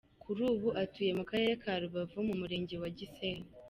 Kuri 0.23 0.41
ubu 0.53 0.67
atuye 0.83 1.11
mu 1.19 1.23
Karere 1.29 1.53
ka 1.63 1.71
Rubavu 1.81 2.17
mu 2.27 2.35
Murenge 2.41 2.75
wa 2.81 2.89
Gisenyi. 2.97 3.49